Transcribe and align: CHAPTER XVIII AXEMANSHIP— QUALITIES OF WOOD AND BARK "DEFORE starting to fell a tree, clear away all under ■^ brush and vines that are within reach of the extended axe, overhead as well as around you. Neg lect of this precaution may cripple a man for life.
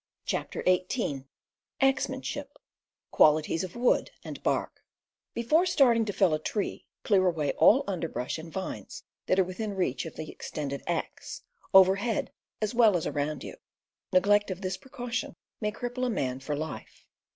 CHAPTER 0.25 0.63
XVIII 0.65 1.25
AXEMANSHIP— 1.79 2.57
QUALITIES 3.11 3.63
OF 3.63 3.75
WOOD 3.75 4.09
AND 4.23 4.41
BARK 4.41 4.83
"DEFORE 5.35 5.67
starting 5.67 6.05
to 6.05 6.11
fell 6.11 6.33
a 6.33 6.39
tree, 6.39 6.87
clear 7.03 7.27
away 7.27 7.51
all 7.51 7.83
under 7.85 8.09
■^ 8.09 8.11
brush 8.11 8.39
and 8.39 8.51
vines 8.51 9.03
that 9.27 9.37
are 9.37 9.43
within 9.43 9.75
reach 9.75 10.07
of 10.07 10.15
the 10.15 10.31
extended 10.31 10.81
axe, 10.87 11.43
overhead 11.71 12.31
as 12.63 12.73
well 12.73 12.97
as 12.97 13.05
around 13.05 13.43
you. 13.43 13.57
Neg 14.11 14.25
lect 14.25 14.49
of 14.49 14.61
this 14.61 14.75
precaution 14.75 15.35
may 15.61 15.71
cripple 15.71 16.07
a 16.07 16.09
man 16.09 16.39
for 16.39 16.55
life. 16.55 17.05